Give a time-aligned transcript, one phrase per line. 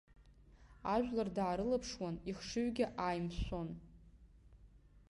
[0.93, 3.69] Ажәлар даарылаԥшуан, ихшыҩгьы ааимшәон.